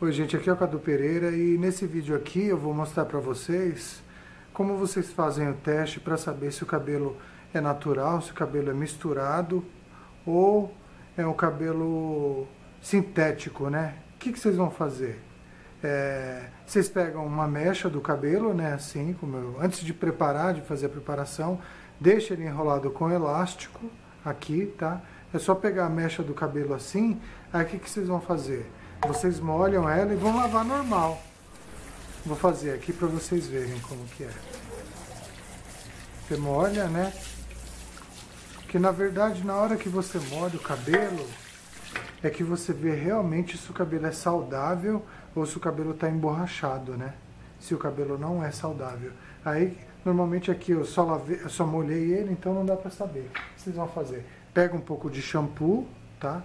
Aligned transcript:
Oi 0.00 0.12
gente, 0.12 0.36
aqui 0.36 0.48
é 0.48 0.52
o 0.52 0.56
Cadu 0.56 0.78
Pereira 0.78 1.32
e 1.32 1.58
nesse 1.58 1.84
vídeo 1.84 2.14
aqui 2.14 2.46
eu 2.46 2.56
vou 2.56 2.72
mostrar 2.72 3.04
para 3.04 3.18
vocês 3.18 4.00
como 4.52 4.76
vocês 4.76 5.10
fazem 5.10 5.50
o 5.50 5.54
teste 5.54 5.98
para 5.98 6.16
saber 6.16 6.52
se 6.52 6.62
o 6.62 6.66
cabelo 6.66 7.16
é 7.52 7.60
natural, 7.60 8.22
se 8.22 8.30
o 8.30 8.34
cabelo 8.34 8.70
é 8.70 8.72
misturado 8.72 9.64
ou 10.24 10.72
é 11.16 11.26
um 11.26 11.32
cabelo 11.32 12.46
sintético, 12.80 13.68
né? 13.68 13.96
O 14.14 14.18
que, 14.18 14.30
que 14.30 14.38
vocês 14.38 14.54
vão 14.54 14.70
fazer? 14.70 15.20
É, 15.82 16.44
vocês 16.64 16.88
pegam 16.88 17.26
uma 17.26 17.48
mecha 17.48 17.90
do 17.90 18.00
cabelo, 18.00 18.54
né? 18.54 18.74
Assim, 18.74 19.16
como 19.18 19.36
eu, 19.36 19.56
antes 19.60 19.80
de 19.80 19.92
preparar, 19.92 20.54
de 20.54 20.60
fazer 20.60 20.86
a 20.86 20.90
preparação, 20.90 21.58
deixa 22.00 22.34
ele 22.34 22.44
enrolado 22.44 22.88
com 22.92 23.10
elástico 23.10 23.90
aqui, 24.24 24.72
tá? 24.78 25.02
É 25.34 25.40
só 25.40 25.56
pegar 25.56 25.86
a 25.86 25.90
mecha 25.90 26.22
do 26.22 26.34
cabelo 26.34 26.72
assim, 26.72 27.20
aí 27.52 27.64
o 27.64 27.66
que, 27.66 27.80
que 27.80 27.90
vocês 27.90 28.06
vão 28.06 28.20
fazer? 28.20 28.64
Vocês 29.06 29.38
molham 29.38 29.88
ela 29.88 30.12
e 30.12 30.16
vão 30.16 30.36
lavar 30.36 30.64
normal. 30.64 31.22
Vou 32.26 32.36
fazer 32.36 32.72
aqui 32.72 32.92
para 32.92 33.06
vocês 33.06 33.46
verem 33.46 33.78
como 33.80 34.04
que 34.04 34.24
é. 34.24 34.30
Você 36.26 36.36
molha, 36.36 36.88
né? 36.88 37.12
Que 38.68 38.78
na 38.78 38.90
verdade 38.90 39.44
na 39.46 39.54
hora 39.54 39.76
que 39.76 39.88
você 39.88 40.18
molha 40.18 40.56
o 40.56 40.60
cabelo 40.60 41.26
é 42.22 42.28
que 42.28 42.42
você 42.42 42.72
vê 42.72 42.94
realmente 42.94 43.56
se 43.56 43.70
o 43.70 43.72
cabelo 43.72 44.06
é 44.06 44.12
saudável 44.12 45.02
ou 45.34 45.46
se 45.46 45.56
o 45.56 45.60
cabelo 45.60 45.92
está 45.92 46.10
emborrachado, 46.10 46.96
né? 46.96 47.14
Se 47.60 47.74
o 47.74 47.78
cabelo 47.78 48.18
não 48.18 48.44
é 48.44 48.50
saudável. 48.50 49.12
Aí 49.44 49.78
normalmente 50.04 50.50
aqui 50.50 50.72
eu 50.72 50.84
só 50.84 51.22
eu 51.28 51.48
só 51.48 51.64
molhei 51.64 52.12
ele, 52.12 52.32
então 52.32 52.52
não 52.52 52.66
dá 52.66 52.76
para 52.76 52.90
saber. 52.90 53.30
O 53.30 53.54
que 53.54 53.62
vocês 53.62 53.76
vão 53.76 53.88
fazer? 53.88 54.26
Pega 54.52 54.76
um 54.76 54.80
pouco 54.80 55.08
de 55.08 55.22
shampoo, 55.22 55.86
tá? 56.18 56.42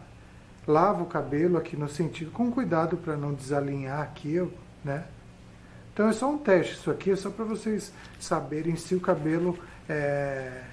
Lava 0.67 1.03
o 1.03 1.05
cabelo 1.05 1.57
aqui 1.57 1.75
no 1.75 1.89
sentido, 1.89 2.31
com 2.31 2.51
cuidado 2.51 2.97
para 2.97 3.17
não 3.17 3.33
desalinhar 3.33 4.01
aqui, 4.01 4.41
né? 4.83 5.05
Então 5.93 6.07
é 6.07 6.13
só 6.13 6.29
um 6.29 6.37
teste, 6.37 6.73
isso 6.73 6.89
aqui 6.89 7.11
é 7.11 7.15
só 7.15 7.29
para 7.29 7.45
vocês 7.45 7.93
saberem 8.19 8.75
se 8.75 8.95
o 8.95 8.99
cabelo 8.99 9.57
é, 9.87 10.63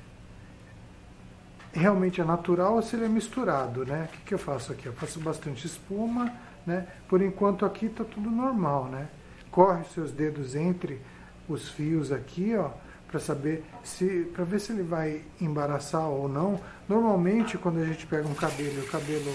realmente 1.72 2.20
é 2.20 2.24
natural 2.24 2.76
ou 2.76 2.82
se 2.82 2.96
ele 2.96 3.04
é 3.04 3.08
misturado, 3.08 3.84
né? 3.84 4.08
O 4.08 4.16
que, 4.16 4.24
que 4.26 4.34
eu 4.34 4.38
faço 4.38 4.72
aqui? 4.72 4.86
Eu 4.86 4.92
faço 4.94 5.20
bastante 5.20 5.66
espuma, 5.66 6.32
né? 6.66 6.86
Por 7.08 7.20
enquanto 7.20 7.66
aqui 7.66 7.86
está 7.86 8.04
tudo 8.04 8.30
normal, 8.30 8.86
né? 8.86 9.08
Corre 9.50 9.82
os 9.82 9.92
seus 9.92 10.12
dedos 10.12 10.54
entre 10.54 11.00
os 11.48 11.68
fios 11.68 12.12
aqui, 12.12 12.56
ó, 12.56 12.70
para 13.08 13.18
saber 13.18 13.64
se, 13.82 14.30
para 14.32 14.44
ver 14.44 14.60
se 14.60 14.72
ele 14.72 14.82
vai 14.82 15.22
embaraçar 15.40 16.08
ou 16.08 16.28
não. 16.28 16.60
Normalmente 16.88 17.58
quando 17.58 17.80
a 17.80 17.84
gente 17.84 18.06
pega 18.06 18.26
um 18.26 18.34
cabelo, 18.34 18.80
o 18.82 18.86
cabelo 18.86 19.34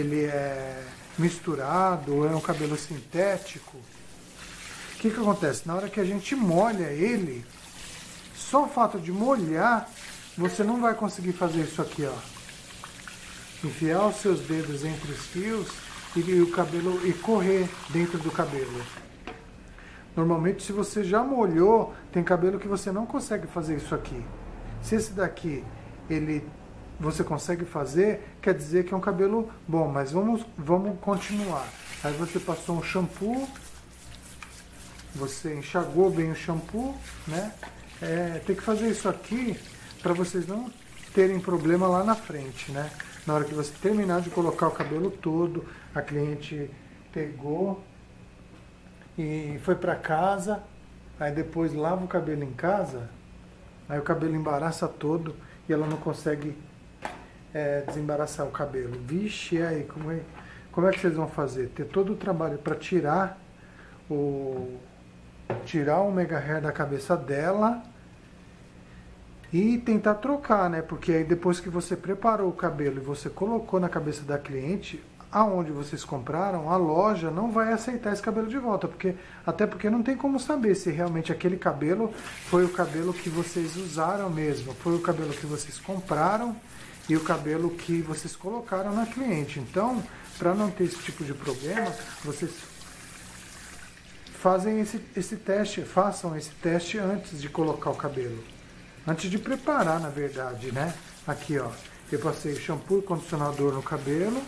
ele 0.00 0.24
é 0.24 0.82
misturado, 1.18 2.26
é 2.26 2.34
um 2.34 2.40
cabelo 2.40 2.76
sintético. 2.76 3.76
O 3.76 4.98
que, 4.98 5.10
que 5.10 5.20
acontece? 5.20 5.66
Na 5.66 5.74
hora 5.74 5.88
que 5.88 6.00
a 6.00 6.04
gente 6.04 6.34
molha 6.34 6.86
ele, 6.86 7.44
só 8.34 8.64
o 8.64 8.68
fato 8.68 8.98
de 8.98 9.10
molhar, 9.10 9.88
você 10.36 10.62
não 10.62 10.80
vai 10.80 10.94
conseguir 10.94 11.32
fazer 11.32 11.62
isso 11.62 11.82
aqui, 11.82 12.04
ó. 12.06 13.66
Enfiar 13.66 14.06
os 14.06 14.16
seus 14.16 14.40
dedos 14.40 14.84
entre 14.84 15.12
os 15.12 15.26
fios 15.26 15.68
e, 16.16 16.40
o 16.40 16.50
cabelo 16.50 17.06
e 17.06 17.12
correr 17.12 17.68
dentro 17.90 18.18
do 18.18 18.30
cabelo. 18.30 18.82
Normalmente, 20.16 20.62
se 20.62 20.72
você 20.72 21.02
já 21.02 21.22
molhou, 21.22 21.94
tem 22.12 22.22
cabelo 22.22 22.58
que 22.58 22.68
você 22.68 22.92
não 22.92 23.06
consegue 23.06 23.46
fazer 23.46 23.76
isso 23.76 23.94
aqui. 23.94 24.22
Se 24.82 24.96
esse 24.96 25.12
daqui 25.12 25.64
ele 26.10 26.44
você 27.02 27.24
consegue 27.24 27.64
fazer, 27.64 28.36
quer 28.40 28.54
dizer 28.54 28.84
que 28.84 28.94
é 28.94 28.96
um 28.96 29.00
cabelo 29.00 29.50
bom, 29.66 29.88
mas 29.88 30.12
vamos, 30.12 30.46
vamos 30.56 30.98
continuar. 31.00 31.66
Aí 32.04 32.12
você 32.12 32.38
passou 32.38 32.78
um 32.78 32.82
shampoo, 32.82 33.48
você 35.12 35.52
enxagou 35.52 36.10
bem 36.10 36.30
o 36.30 36.34
shampoo, 36.36 36.94
né? 37.26 37.52
É, 38.00 38.40
tem 38.46 38.54
que 38.54 38.62
fazer 38.62 38.88
isso 38.88 39.08
aqui 39.08 39.58
para 40.00 40.12
vocês 40.12 40.46
não 40.46 40.70
terem 41.12 41.40
problema 41.40 41.88
lá 41.88 42.04
na 42.04 42.14
frente, 42.14 42.70
né? 42.70 42.88
Na 43.26 43.34
hora 43.34 43.44
que 43.44 43.54
você 43.54 43.72
terminar 43.82 44.20
de 44.20 44.30
colocar 44.30 44.68
o 44.68 44.70
cabelo 44.70 45.10
todo, 45.10 45.66
a 45.92 46.00
cliente 46.00 46.70
pegou 47.12 47.82
e 49.18 49.58
foi 49.64 49.74
para 49.74 49.96
casa, 49.96 50.62
aí 51.18 51.32
depois 51.32 51.74
lava 51.74 52.04
o 52.04 52.08
cabelo 52.08 52.44
em 52.44 52.52
casa, 52.52 53.10
aí 53.88 53.98
o 53.98 54.02
cabelo 54.02 54.36
embaraça 54.36 54.86
todo 54.86 55.34
e 55.68 55.72
ela 55.72 55.86
não 55.86 55.96
consegue 55.96 56.56
é, 57.54 57.82
desembaraçar 57.82 58.46
o 58.46 58.50
cabelo. 58.50 58.98
Vixe, 59.06 59.60
aí, 59.62 59.84
como 59.84 60.10
é, 60.10 60.20
como 60.70 60.86
é 60.86 60.92
que 60.92 61.00
vocês 61.00 61.14
vão 61.14 61.28
fazer? 61.28 61.68
Ter 61.68 61.84
todo 61.84 62.12
o 62.12 62.16
trabalho 62.16 62.58
para 62.58 62.74
tirar 62.74 63.38
o 64.10 64.78
tirar 65.64 66.00
o 66.00 66.10
mega 66.10 66.38
hair 66.38 66.62
da 66.62 66.72
cabeça 66.72 67.16
dela 67.16 67.82
e 69.52 69.78
tentar 69.78 70.14
trocar, 70.14 70.70
né? 70.70 70.80
Porque 70.80 71.12
aí 71.12 71.24
depois 71.24 71.60
que 71.60 71.68
você 71.68 71.94
preparou 71.94 72.48
o 72.48 72.52
cabelo 72.52 72.96
e 72.96 73.04
você 73.04 73.28
colocou 73.28 73.78
na 73.78 73.88
cabeça 73.88 74.22
da 74.22 74.38
cliente, 74.38 75.02
aonde 75.30 75.70
vocês 75.70 76.04
compraram, 76.04 76.70
a 76.70 76.76
loja 76.76 77.30
não 77.30 77.50
vai 77.50 77.72
aceitar 77.72 78.12
esse 78.12 78.22
cabelo 78.22 78.48
de 78.48 78.58
volta, 78.58 78.88
porque 78.88 79.14
até 79.46 79.66
porque 79.66 79.90
não 79.90 80.02
tem 80.02 80.16
como 80.16 80.40
saber 80.40 80.74
se 80.74 80.90
realmente 80.90 81.32
aquele 81.32 81.56
cabelo 81.56 82.12
foi 82.46 82.64
o 82.64 82.68
cabelo 82.70 83.12
que 83.12 83.28
vocês 83.28 83.76
usaram 83.76 84.28
mesmo, 84.30 84.74
foi 84.74 84.94
o 84.94 85.00
cabelo 85.00 85.32
que 85.32 85.46
vocês 85.46 85.78
compraram 85.78 86.56
e 87.08 87.16
o 87.16 87.20
cabelo 87.20 87.70
que 87.70 88.00
vocês 88.00 88.36
colocaram 88.36 88.94
na 88.94 89.06
cliente. 89.06 89.58
Então, 89.58 90.02
para 90.38 90.54
não 90.54 90.70
ter 90.70 90.84
esse 90.84 90.98
tipo 90.98 91.24
de 91.24 91.34
problema, 91.34 91.92
vocês 92.24 92.52
fazem 94.42 94.80
esse, 94.80 95.00
esse 95.16 95.36
teste, 95.36 95.82
façam 95.82 96.36
esse 96.36 96.50
teste 96.50 96.98
antes 96.98 97.40
de 97.40 97.48
colocar 97.48 97.90
o 97.90 97.94
cabelo. 97.94 98.42
Antes 99.06 99.30
de 99.30 99.38
preparar, 99.38 100.00
na 100.00 100.08
verdade, 100.08 100.72
né? 100.72 100.94
Aqui, 101.26 101.58
ó. 101.58 101.70
Eu 102.10 102.18
passei 102.18 102.54
shampoo 102.56 102.98
e 102.98 103.02
condicionador 103.02 103.72
no 103.72 103.82
cabelo. 103.82 104.42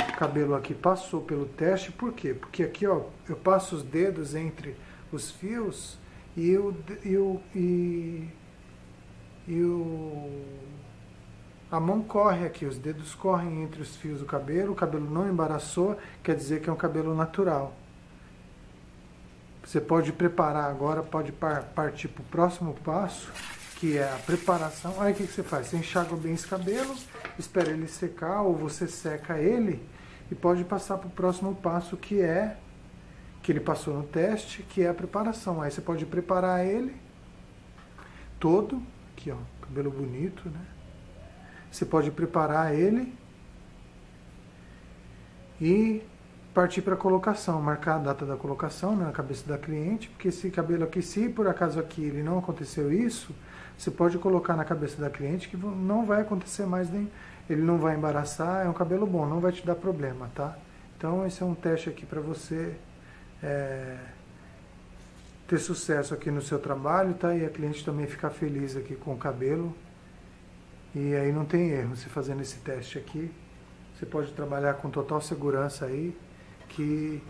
O 0.00 0.12
cabelo 0.16 0.54
aqui 0.54 0.74
passou 0.74 1.22
pelo 1.22 1.46
teste, 1.46 1.92
por 1.92 2.12
quê? 2.12 2.34
Porque 2.34 2.62
aqui, 2.62 2.86
ó, 2.86 3.02
eu 3.28 3.36
passo 3.36 3.76
os 3.76 3.82
dedos 3.82 4.34
entre 4.34 4.76
os 5.12 5.30
fios 5.30 5.96
e 6.36 6.48
eu, 6.50 6.76
eu, 7.04 7.42
e 7.54 8.28
e 9.46 9.62
o, 9.62 10.30
a 11.70 11.78
mão 11.78 12.02
corre 12.02 12.46
aqui, 12.46 12.66
os 12.66 12.78
dedos 12.78 13.14
correm 13.14 13.62
entre 13.62 13.80
os 13.80 13.96
fios 13.96 14.20
do 14.20 14.26
cabelo, 14.26 14.72
o 14.72 14.74
cabelo 14.74 15.08
não 15.08 15.28
embaraçou, 15.28 15.96
quer 16.22 16.34
dizer 16.34 16.60
que 16.60 16.68
é 16.68 16.72
um 16.72 16.76
cabelo 16.76 17.14
natural. 17.14 17.74
Você 19.64 19.80
pode 19.80 20.12
preparar 20.12 20.68
agora, 20.68 21.02
pode 21.02 21.32
partir 21.32 22.08
para 22.08 22.22
o 22.22 22.24
próximo 22.24 22.74
passo, 22.84 23.30
que 23.76 23.96
é 23.96 24.12
a 24.12 24.18
preparação. 24.26 25.00
Aí 25.00 25.12
o 25.12 25.14
que, 25.14 25.26
que 25.26 25.32
você 25.32 25.44
faz? 25.44 25.68
Você 25.68 25.76
enxágua 25.76 26.18
bem 26.18 26.34
esse 26.34 26.46
cabelo, 26.46 26.94
espera 27.38 27.70
ele 27.70 27.86
secar, 27.86 28.42
ou 28.42 28.56
você 28.56 28.88
seca 28.88 29.38
ele, 29.38 29.80
e 30.30 30.34
pode 30.34 30.64
passar 30.64 30.98
para 30.98 31.06
o 31.06 31.10
próximo 31.10 31.54
passo, 31.54 31.96
que 31.96 32.20
é, 32.20 32.56
que 33.42 33.52
ele 33.52 33.60
passou 33.60 33.94
no 33.94 34.02
teste, 34.02 34.62
que 34.64 34.82
é 34.82 34.88
a 34.88 34.94
preparação. 34.94 35.62
Aí 35.62 35.70
você 35.70 35.80
pode 35.80 36.04
preparar 36.04 36.66
ele 36.66 36.96
todo, 38.40 38.82
Aqui, 39.20 39.30
ó, 39.30 39.36
cabelo 39.60 39.90
bonito, 39.90 40.48
né? 40.48 40.60
Você 41.70 41.84
pode 41.84 42.10
preparar 42.10 42.74
ele 42.74 43.14
e 45.60 46.02
partir 46.54 46.80
para 46.80 46.94
a 46.94 46.96
colocação, 46.96 47.60
marcar 47.60 47.96
a 47.96 47.98
data 47.98 48.24
da 48.24 48.34
colocação 48.34 48.96
né, 48.96 49.04
na 49.04 49.12
cabeça 49.12 49.46
da 49.46 49.58
cliente, 49.58 50.08
porque 50.08 50.28
esse 50.28 50.50
cabelo 50.50 50.84
aqui, 50.84 51.02
se 51.02 51.28
por 51.28 51.46
acaso 51.46 51.78
aqui 51.78 52.02
ele 52.02 52.22
não 52.22 52.38
aconteceu 52.38 52.90
isso, 52.90 53.34
você 53.76 53.90
pode 53.90 54.16
colocar 54.16 54.56
na 54.56 54.64
cabeça 54.64 54.98
da 54.98 55.10
cliente 55.10 55.50
que 55.50 55.56
não 55.58 56.06
vai 56.06 56.22
acontecer 56.22 56.64
mais 56.64 56.90
nem, 56.90 57.06
ele 57.48 57.60
não 57.60 57.76
vai 57.76 57.96
embaraçar, 57.96 58.64
é 58.64 58.70
um 58.70 58.72
cabelo 58.72 59.06
bom, 59.06 59.26
não 59.26 59.38
vai 59.38 59.52
te 59.52 59.66
dar 59.66 59.74
problema, 59.74 60.30
tá? 60.34 60.56
Então 60.96 61.26
esse 61.26 61.42
é 61.42 61.44
um 61.44 61.54
teste 61.54 61.90
aqui 61.90 62.06
para 62.06 62.22
você 62.22 62.74
é, 63.42 63.98
ter 65.50 65.58
sucesso 65.58 66.14
aqui 66.14 66.30
no 66.30 66.40
seu 66.40 66.60
trabalho, 66.60 67.12
tá? 67.14 67.34
E 67.34 67.44
a 67.44 67.50
cliente 67.50 67.84
também 67.84 68.06
ficar 68.06 68.30
feliz 68.30 68.76
aqui 68.76 68.94
com 68.94 69.12
o 69.12 69.18
cabelo. 69.18 69.74
E 70.94 71.12
aí 71.16 71.32
não 71.32 71.44
tem 71.44 71.70
erro, 71.70 71.96
você 71.96 72.08
fazendo 72.08 72.40
esse 72.40 72.58
teste 72.58 72.98
aqui, 72.98 73.28
você 73.92 74.06
pode 74.06 74.30
trabalhar 74.32 74.74
com 74.74 74.88
total 74.88 75.20
segurança 75.20 75.86
aí, 75.86 76.16
que 76.68 77.20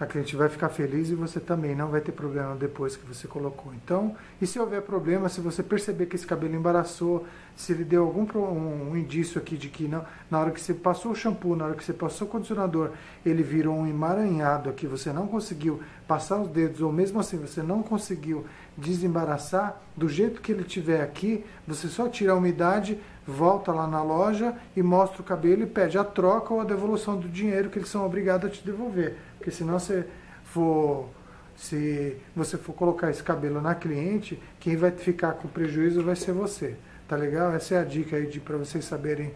a 0.00 0.06
cliente 0.06 0.36
vai 0.36 0.48
ficar 0.48 0.68
feliz 0.68 1.10
e 1.10 1.14
você 1.14 1.40
também 1.40 1.74
não 1.74 1.88
vai 1.88 2.00
ter 2.00 2.12
problema 2.12 2.54
depois 2.54 2.96
que 2.96 3.04
você 3.06 3.26
colocou. 3.26 3.74
Então, 3.74 4.14
e 4.40 4.46
se 4.46 4.58
houver 4.58 4.82
problema, 4.82 5.28
se 5.28 5.40
você 5.40 5.62
perceber 5.62 6.06
que 6.06 6.14
esse 6.14 6.26
cabelo 6.26 6.54
embaraçou, 6.54 7.26
se 7.56 7.72
ele 7.72 7.84
deu 7.84 8.04
algum 8.04 8.26
um, 8.38 8.90
um 8.90 8.96
indício 8.96 9.40
aqui 9.40 9.56
de 9.56 9.68
que 9.68 9.88
não, 9.88 10.04
na 10.30 10.38
hora 10.38 10.50
que 10.52 10.60
você 10.60 10.72
passou 10.72 11.12
o 11.12 11.14
shampoo, 11.14 11.56
na 11.56 11.64
hora 11.64 11.74
que 11.74 11.82
você 11.82 11.92
passou 11.92 12.28
o 12.28 12.30
condicionador, 12.30 12.90
ele 13.26 13.42
virou 13.42 13.74
um 13.74 13.86
emaranhado 13.86 14.70
aqui, 14.70 14.86
você 14.86 15.12
não 15.12 15.26
conseguiu 15.26 15.80
passar 16.06 16.40
os 16.40 16.48
dedos, 16.48 16.80
ou 16.80 16.92
mesmo 16.92 17.18
assim 17.18 17.36
você 17.36 17.62
não 17.62 17.82
conseguiu 17.82 18.46
desembaraçar 18.76 19.80
do 19.96 20.08
jeito 20.08 20.40
que 20.40 20.52
ele 20.52 20.62
tiver 20.62 21.02
aqui, 21.02 21.44
você 21.66 21.88
só 21.88 22.08
tira 22.08 22.32
a 22.32 22.36
umidade, 22.36 22.98
volta 23.28 23.70
lá 23.72 23.86
na 23.86 24.02
loja 24.02 24.56
e 24.74 24.82
mostra 24.82 25.20
o 25.20 25.24
cabelo 25.24 25.62
e 25.62 25.66
pede 25.66 25.98
a 25.98 26.04
troca 26.04 26.54
ou 26.54 26.62
a 26.62 26.64
devolução 26.64 27.20
do 27.20 27.28
dinheiro 27.28 27.68
que 27.68 27.78
eles 27.78 27.90
são 27.90 28.06
obrigados 28.06 28.50
a 28.50 28.52
te 28.52 28.64
devolver. 28.64 29.16
Porque 29.36 29.50
senão 29.50 29.78
você 29.78 30.06
for 30.44 31.10
se 31.54 32.16
você 32.34 32.56
for 32.56 32.72
colocar 32.72 33.10
esse 33.10 33.22
cabelo 33.22 33.60
na 33.60 33.74
cliente, 33.74 34.40
quem 34.58 34.76
vai 34.76 34.92
ficar 34.92 35.32
com 35.32 35.48
prejuízo 35.48 36.02
vai 36.02 36.16
ser 36.16 36.32
você. 36.32 36.76
Tá 37.06 37.16
legal? 37.16 37.52
Essa 37.52 37.74
é 37.74 37.80
a 37.80 37.84
dica 37.84 38.16
aí 38.16 38.26
de 38.26 38.40
para 38.40 38.56
vocês 38.56 38.84
saberem 38.84 39.34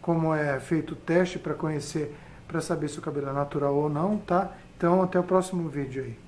como 0.00 0.32
é 0.34 0.58
feito 0.60 0.92
o 0.92 0.96
teste 0.96 1.38
para 1.38 1.54
conhecer, 1.54 2.14
para 2.46 2.60
saber 2.60 2.88
se 2.88 2.98
o 2.98 3.02
cabelo 3.02 3.28
é 3.28 3.32
natural 3.32 3.74
ou 3.74 3.90
não, 3.90 4.16
tá? 4.16 4.52
Então 4.76 5.02
até 5.02 5.18
o 5.18 5.24
próximo 5.24 5.68
vídeo 5.68 6.04
aí. 6.04 6.25